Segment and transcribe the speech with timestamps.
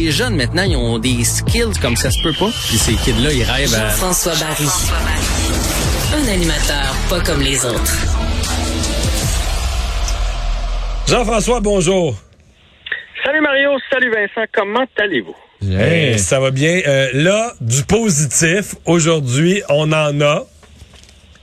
[0.00, 2.50] les jeunes maintenant, ils ont des skills comme ça se peut pas.
[2.68, 3.90] Puis ces kids-là, ils rêvent à...
[3.90, 4.66] François Barry.
[6.14, 7.96] Un animateur pas comme les autres.
[11.06, 12.14] Jean-François, bonjour.
[13.24, 15.36] Salut Mario, salut Vincent, comment allez-vous?
[15.70, 16.80] Hey, ça va bien.
[16.86, 20.46] Euh, là, du positif, aujourd'hui, on en a.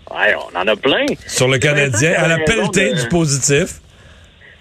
[0.10, 1.06] Ouais, on en a plein.
[1.28, 3.02] Sur le Canadien, à la pelletée de...
[3.02, 3.82] du positif.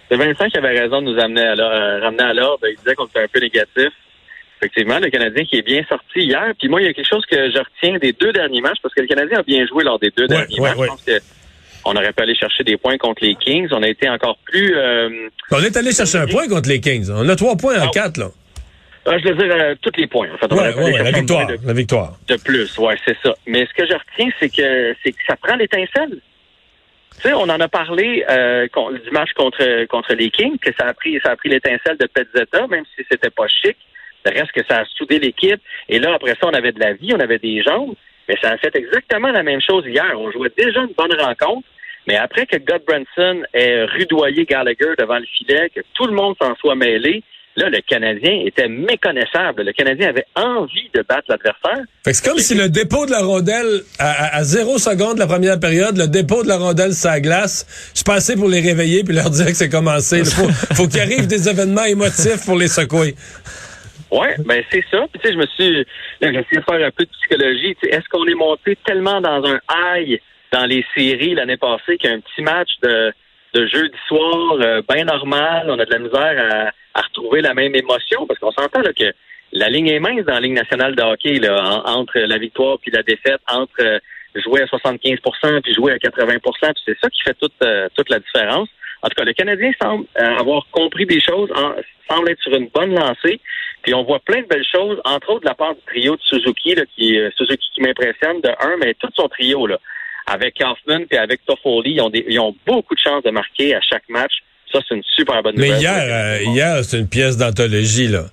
[0.09, 2.65] C'est Vincent qui avait raison de nous amener à euh, ramener à l'ordre.
[2.69, 3.89] Il disait qu'on était un peu négatif.
[4.61, 6.53] Effectivement, le Canadien qui est bien sorti hier.
[6.59, 8.95] Puis moi, il y a quelque chose que je retiens des deux derniers matchs, parce
[8.95, 10.79] que le Canadien a bien joué lors des deux Ouais, derniers ouais, matchs.
[10.79, 10.87] ouais.
[10.87, 11.19] Je pense que
[11.85, 13.69] on aurait pu aller chercher des points contre les Kings.
[13.73, 14.75] On a été encore plus...
[14.77, 17.09] euh, On est allé chercher un point contre les Kings.
[17.13, 17.91] On a trois points en Ah.
[17.93, 18.29] quatre, là.
[19.07, 20.29] ah, je veux dire, euh, tous les points.
[20.33, 21.47] En fait, on Ouais, la victoire.
[21.47, 22.17] de- La victoire.
[22.27, 23.35] de plus, ouais, c'est ça.
[23.47, 26.19] Mais ce que je retiens, c'est que c'est que ça prend l'étincelle.
[27.17, 28.67] Tu sais, on en a parlé euh,
[29.11, 32.67] match contre contre les Kings, que ça a pris ça a pris l'étincelle de Petzetta,
[32.67, 33.77] même si c'était pas chic.
[34.25, 35.61] Le reste que ça a soudé l'équipe.
[35.89, 37.95] Et là, après ça, on avait de la vie, on avait des jambes.
[38.29, 40.13] Mais ça a fait exactement la même chose hier.
[40.17, 41.67] On jouait déjà une bonne rencontre.
[42.07, 46.55] Mais après que Godbranson ait rudoyé Gallagher devant le filet, que tout le monde s'en
[46.57, 47.23] soit mêlé,
[47.57, 49.63] là, le Canadien était méconnaissable.
[49.65, 51.85] Le Canadien avait envie de battre l'adversaire.
[52.05, 55.15] Fait que c'est comme si le dépôt de la rondelle, à, à- à zéro seconde
[55.15, 58.61] de la première période, le dépôt de la rondelle la glace, je passais pour les
[58.61, 60.19] réveiller puis leur dire que c'est commencé.
[60.19, 63.15] Il faut, faut qu'il arrive des événements émotifs pour les secouer.
[64.11, 65.05] Ouais, ben c'est ça.
[65.13, 65.79] Puis tu sais, je me suis,
[66.21, 67.75] là, j'ai essayé de faire un peu de psychologie.
[67.83, 70.21] Tu sais, est-ce qu'on est monté tellement dans un high
[70.53, 73.13] dans les séries l'année passée qu'un petit match de,
[73.57, 77.75] de jeudi soir, euh, bien normal, on a de la misère à, retrouver la même
[77.75, 79.13] émotion parce qu'on s'entend que
[79.53, 82.79] la ligne est mince dans la ligne nationale de hockey là, en- entre la victoire
[82.81, 83.99] puis la défaite, entre euh,
[84.35, 88.11] jouer à 75% puis jouer à 80 puis c'est ça qui fait toute euh, toute
[88.11, 88.69] la différence.
[89.03, 91.51] En tout cas, le Canadien semble avoir compris des choses,
[92.11, 93.41] semble être sur une bonne lancée.
[93.83, 96.23] Puis on voit plein de belles choses, entre autres de la part du trio de
[96.23, 99.79] Suzuki, qui Suzuki qui m'impressionne de un, mais tout son trio là,
[100.27, 103.75] avec Kaufman et avec Toffoli, ils ont des, ils ont beaucoup de chances de marquer
[103.75, 104.33] à chaque match.
[104.73, 105.81] Ça, c'est une super bonne Mais nouvelle.
[105.81, 108.25] hier, euh, hier, c'est une pièce d'anthologie, là.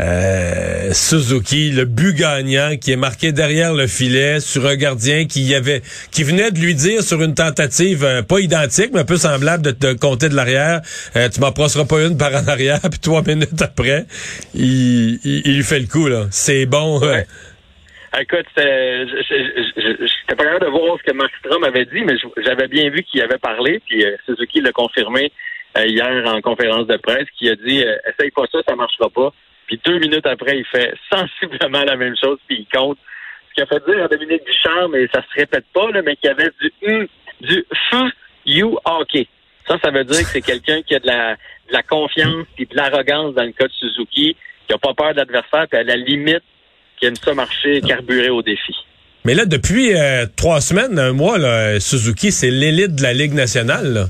[0.00, 5.42] Euh, Suzuki, le but gagnant qui est marqué derrière le filet sur un gardien qui
[5.42, 9.04] y avait, qui venait de lui dire sur une tentative euh, pas identique mais un
[9.04, 10.80] peu semblable de te compter de l'arrière,
[11.16, 14.06] euh, tu m'en passeras pas une par en arrière puis trois minutes après,
[14.54, 16.26] il, il, il lui fait le coup là.
[16.30, 16.98] C'est bon.
[17.00, 17.26] Ouais.
[18.18, 22.90] Écoute, j'étais pas capable de voir ce que Mark Strom avait dit, mais j'avais bien
[22.90, 25.30] vu qu'il avait parlé, puis euh, Suzuki l'a confirmé
[25.78, 29.08] euh, hier en conférence de presse, qui a dit euh, essaye pas ça, ça marchera
[29.10, 29.32] pas.
[29.68, 32.98] Puis deux minutes après, il fait sensiblement la même chose, puis il compte.
[33.50, 36.16] Ce qui a fait dire à Dominique Ducharme, et ça se répète pas, là, mais
[36.16, 37.06] qu'il y avait du hum,
[37.40, 38.10] du feu
[38.44, 39.28] you hockey.
[39.68, 42.66] Ça, ça veut dire que c'est quelqu'un qui a de la, de la confiance puis
[42.66, 45.84] de l'arrogance dans le cas de Suzuki, qui a pas peur de l'adversaire, puis à
[45.84, 46.42] la limite,
[47.00, 48.74] qui aime ça marcher, carburer au défi.
[49.24, 53.34] Mais là, depuis euh, trois semaines, un mois, là, Suzuki, c'est l'élite de la Ligue
[53.34, 53.92] nationale.
[53.92, 54.06] Là.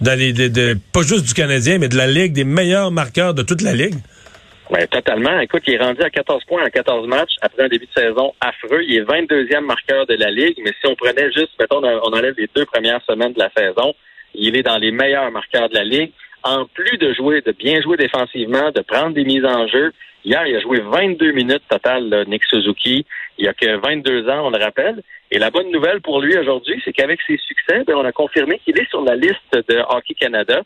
[0.00, 3.34] Dans les, de, de- pas juste du Canadien, mais de la Ligue, des meilleurs marqueurs
[3.34, 3.94] de toute la Ligue.
[4.70, 5.40] Ouais, totalement.
[5.40, 8.32] Écoute, il est rendu à 14 points en 14 matchs après un début de saison
[8.40, 8.82] affreux.
[8.86, 12.34] Il est 22e marqueur de la Ligue, mais si on prenait juste, mettons, on enlève
[12.38, 13.92] les deux premières semaines de la saison,
[14.34, 16.12] il est dans les meilleurs marqueurs de la Ligue.
[16.42, 19.92] En plus de jouer, de bien jouer défensivement, de prendre des mises en jeu,
[20.24, 23.04] hier, il a joué 22 minutes total, là, Nick Suzuki.
[23.38, 25.02] Il a que 22 ans, on le rappelle.
[25.30, 28.58] Et la bonne nouvelle pour lui aujourd'hui, c'est qu'avec ses succès, ben, on a confirmé
[28.64, 30.62] qu'il est sur la liste de Hockey Canada.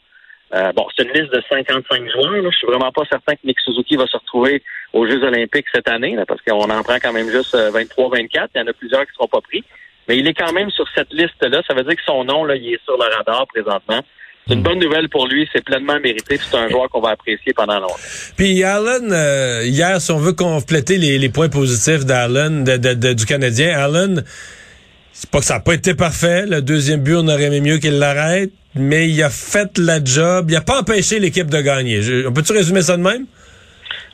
[0.55, 2.43] Euh, bon, c'est une liste de 55 joueurs.
[2.43, 2.51] Là.
[2.51, 5.89] Je suis vraiment pas certain que Nick Suzuki va se retrouver aux Jeux olympiques cette
[5.89, 8.49] année, là, parce qu'on en prend quand même juste 23-24.
[8.55, 9.65] Il y en a plusieurs qui ne seront pas pris.
[10.07, 11.63] Mais il est quand même sur cette liste-là.
[11.67, 14.01] Ça veut dire que son nom, là, il est sur le radar présentement.
[14.47, 15.49] C'est une bonne nouvelle pour lui.
[15.53, 16.39] C'est pleinement mérité.
[16.39, 17.97] C'est un joueur qu'on va apprécier pendant longtemps.
[18.37, 22.93] Puis Allen, euh, hier, si on veut compléter les, les points positifs d'Allen, de, de-
[22.95, 24.23] de- du Canadien, Allen,
[25.13, 26.45] c'est pas que ça n'a pas été parfait.
[26.47, 30.51] Le deuxième but, on aurait aimé mieux qu'il l'arrête, mais il a fait la job.
[30.51, 32.03] Il a pas empêché l'équipe de gagner.
[32.03, 33.25] Je- on peut-tu résumer ça de même?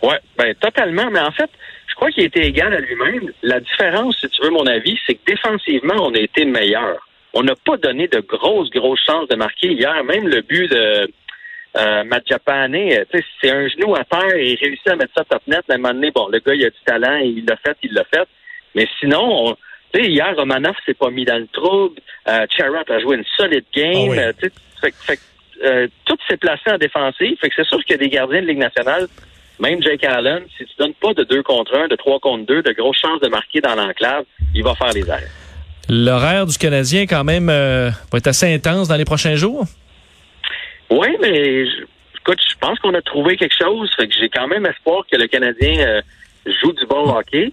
[0.03, 1.11] Ouais, ben totalement.
[1.11, 1.51] Mais en fait,
[1.89, 3.33] je crois qu'il était égal à lui-même.
[3.43, 6.99] La différence, si tu veux mon avis, c'est que défensivement, on a été meilleur.
[7.33, 10.03] On n'a pas donné de grosses, grosses chances de marquer hier.
[10.05, 11.11] Même le but de
[11.77, 12.03] euh,
[13.13, 15.63] sais, c'est un genou à terre et il réussit à mettre ça top net.
[15.69, 17.77] À un moment donné, bon, le gars, il a du talent et il l'a fait,
[17.83, 18.27] il l'a fait.
[18.75, 19.57] Mais sinon, on-
[19.93, 22.01] tu sais, hier, Romanov s'est pas mis dans le trouble.
[22.29, 23.93] Euh, Charrot a joué une solide game.
[23.95, 24.19] Ah oui.
[24.19, 24.33] Euh,
[24.81, 25.21] fait, fait
[25.65, 27.37] euh, tout s'est placé en défensive.
[27.41, 29.07] Fait que c'est sûr qu'il y a des gardiens de Ligue nationale
[29.61, 32.63] même Jake Allen, si tu donnes pas de 2 contre 1, de 3 contre 2,
[32.63, 34.25] de grosses chances de marquer dans l'enclave,
[34.55, 35.29] il va faire les arrêts.
[35.93, 39.65] L'horaire du Canadien, quand même, euh, va être assez intense dans les prochains jours?
[40.89, 41.83] Oui, mais je,
[42.21, 43.91] écoute, je pense qu'on a trouvé quelque chose.
[43.97, 46.01] Fait que j'ai quand même espoir que le Canadien euh,
[46.63, 47.53] joue du bon hockey.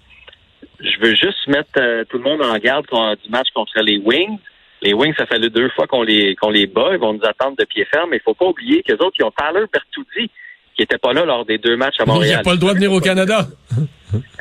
[0.79, 2.85] Je veux juste mettre euh, tout le monde en garde
[3.23, 4.37] du match contre les Wings.
[4.83, 6.89] Les Wings, ça fait deux fois qu'on les qu'on les bat.
[6.91, 8.11] Ils vont nous attendre de pied ferme.
[8.11, 10.29] Mais il faut pas oublier qu'eux autres, ils ont Tyler Bertuzzi,
[10.75, 12.33] qui était pas là lors des deux matchs à Montréal.
[12.33, 13.47] Il n'a pas le droit de venir au Canada.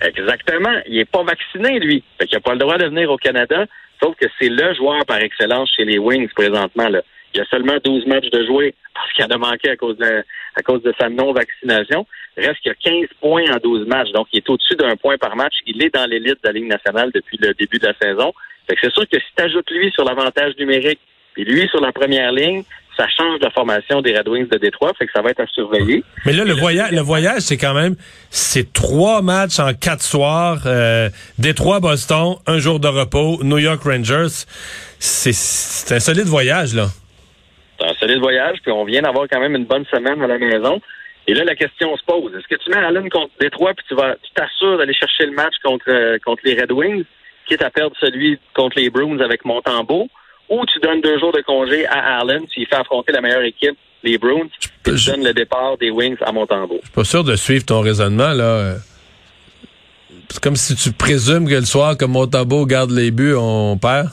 [0.03, 0.83] Exactement.
[0.87, 2.05] Il est pas vacciné, lui.
[2.19, 3.65] Fait qu'il n'a pas le droit de venir au Canada.
[4.03, 6.89] Sauf que c'est le joueur par excellence chez les Wings présentement.
[6.89, 7.03] Là.
[7.35, 9.97] Il y a seulement 12 matchs de jouer parce qu'il en a manqué à cause
[9.99, 12.07] de, à cause de sa non-vaccination.
[12.37, 14.11] Reste qu'il y a 15 points en 12 matchs.
[14.13, 15.55] Donc, il est au-dessus d'un point par match.
[15.67, 18.33] Il est dans l'élite de la Ligue nationale depuis le début de la saison.
[18.69, 21.01] Fait que c'est sûr que si tu ajoutes lui sur l'avantage numérique
[21.35, 22.65] puis lui sur la première ligne,
[22.97, 25.47] ça change la formation des Red Wings de Détroit, fait que ça va être à
[25.47, 26.03] surveiller.
[26.25, 27.95] Mais là, le voyage, le voyage, c'est quand même,
[28.31, 31.09] c'est trois matchs en quatre soirs, euh,
[31.39, 34.47] Détroit, Boston, un jour de repos, New York Rangers.
[34.99, 36.87] C'est un solide voyage, là.
[37.79, 40.39] C'est un solide voyage, puis on vient d'avoir quand même une bonne semaine à la
[40.39, 40.81] maison.
[41.27, 42.33] Et là, la question se pose.
[42.35, 45.33] Est-ce que tu mets Allen contre Détroit, puis tu vas, tu t'assures d'aller chercher le
[45.33, 47.05] match contre, euh, contre les Red Wings,
[47.47, 50.09] quitte à perdre celui contre les Bruins avec Montembeau?
[50.49, 53.77] Ou tu donnes deux jours de congé à Allen, tu fait affronter la meilleure équipe,
[54.03, 54.49] les Bruins,
[54.87, 56.79] et tu donnes le départ des Wings à Montembeau.
[56.83, 58.77] Je suis pas sûr de suivre ton raisonnement, là.
[60.29, 64.09] C'est comme si tu présumes que le soir, comme Montembeau garde les buts, on perd.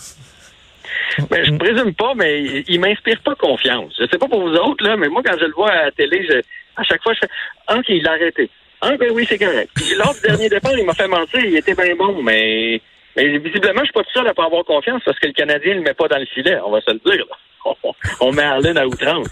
[1.29, 3.93] Ben, je présume pas, mais il, m'inspire pas confiance.
[3.99, 5.91] Je sais pas pour vous autres, là, mais moi, quand je le vois à la
[5.91, 6.27] télé,
[6.75, 8.49] à chaque fois, je fais «OK, il a arrêté.
[8.81, 11.75] Ah, ben oui, c'est correct.» lors du dernier départ, il m'a fait mentir, il était
[11.75, 12.81] bien bon, mais
[13.15, 15.73] mais visiblement, je suis pas tout seul à pas avoir confiance parce que le Canadien
[15.73, 17.25] ne le met pas dans le filet, on va se le dire.
[18.19, 19.27] On met Arlen à outrance.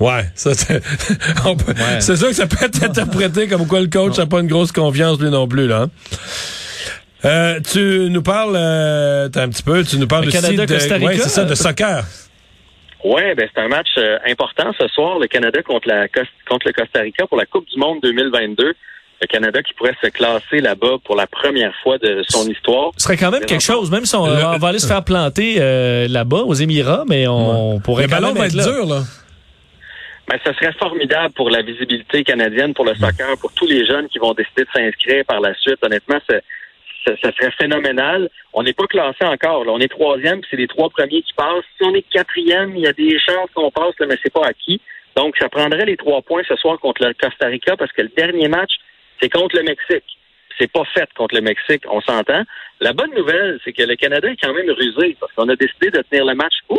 [0.00, 0.82] Ouais, ça c'est
[2.00, 4.72] c'est sûr que ça peut être interprété comme quoi le coach n'a pas une grosse
[4.72, 5.82] confiance lui non plus là.
[5.82, 5.90] Hein.
[7.24, 11.16] Euh, tu nous parles euh, un petit peu, tu nous parles aussi Canada, de ouais,
[11.16, 12.04] c'est ça de soccer.
[13.04, 16.72] Oui, ben c'est un match euh, important ce soir, le Canada contre la contre le
[16.72, 18.74] Costa Rica pour la Coupe du monde 2022
[19.20, 22.90] le Canada qui pourrait se classer là-bas pour la première fois de son histoire.
[22.96, 26.08] Ce serait quand même quelque chose, même si on, va aller se faire planter euh,
[26.08, 29.02] là-bas aux Émirats, mais on pourrait le quand ballon même va être, dur là.
[30.26, 34.08] Ben, ce serait formidable pour la visibilité canadienne, pour le soccer, pour tous les jeunes
[34.08, 35.76] qui vont décider de s'inscrire par la suite.
[35.82, 36.36] Honnêtement, ça,
[37.06, 38.30] serait phénoménal.
[38.54, 39.66] On n'est pas classé encore.
[39.66, 39.72] Là.
[39.72, 41.64] On est troisième, puis c'est les trois premiers qui passent.
[41.76, 44.80] Si on est quatrième, il y a des chances qu'on passe, mais c'est pas acquis.
[45.14, 48.10] Donc, ça prendrait les trois points ce soir contre le Costa Rica parce que le
[48.16, 48.72] dernier match,
[49.20, 50.04] c'est contre le Mexique.
[50.58, 52.42] C'est pas fait contre le Mexique, on s'entend.
[52.80, 55.90] La bonne nouvelle, c'est que le Canada est quand même rusé parce qu'on a décidé
[55.90, 56.78] de tenir le match où?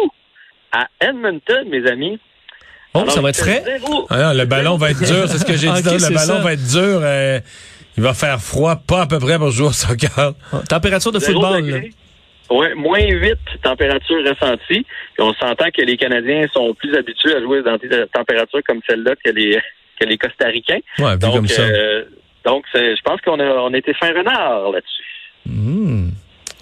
[0.71, 2.19] À Edmonton, mes amis.
[2.93, 3.63] Oh, ça va être frais?
[4.09, 5.83] Ah le ballon va être dur, c'est ce que j'ai dit.
[5.83, 6.99] le ballon va être dur.
[7.01, 7.39] Euh,
[7.97, 10.33] il va faire froid, pas à peu près pour jouer au soccer.
[10.51, 11.91] Ah, température de football.
[12.51, 14.85] Oui, moins 8 température ressentie.
[15.17, 18.81] Et on s'entend que les Canadiens sont plus habitués à jouer dans des températures comme
[18.87, 19.59] celle-là que les,
[19.99, 20.79] que les Costaricains.
[20.99, 21.63] Ouais, donc, comme ça.
[21.63, 22.03] Euh,
[22.45, 25.03] donc, je pense qu'on a, on a été fin renard là-dessus.
[25.45, 26.09] Mmh.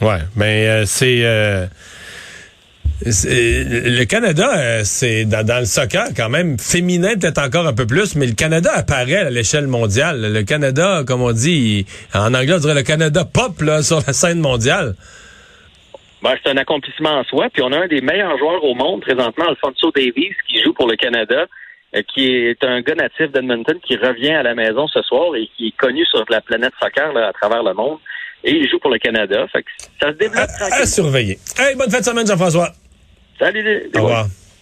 [0.02, 1.24] Ouais, mais euh, c'est...
[1.24, 1.66] Euh,
[3.06, 8.28] le Canada, c'est dans, le soccer quand même féminin peut-être encore un peu plus, mais
[8.28, 10.32] le Canada apparaît à l'échelle mondiale.
[10.32, 14.14] Le Canada, comme on dit, en anglais on dirait le Canada pop là, sur la
[14.14, 14.96] scène mondiale.
[16.22, 17.50] Ben, c'est un accomplissement en soi.
[17.52, 20.88] Puis on a un des meilleurs joueurs au monde présentement, Alfonso Davies, qui joue pour
[20.88, 21.48] le Canada.
[21.96, 25.48] Euh, qui est un gars natif d'Edmonton qui revient à la maison ce soir et
[25.56, 28.00] qui est connu sur la planète soccer à travers le monde.
[28.44, 29.46] Et il joue pour le Canada.
[29.52, 29.70] Fait que
[30.02, 31.38] ça se développe à, à surveiller.
[31.58, 32.74] Hey, bonne fête de semaine, Jean-François.
[33.40, 33.90] Salut.
[33.96, 34.26] Au revoir.